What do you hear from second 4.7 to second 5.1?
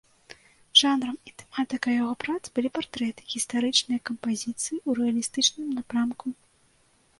ў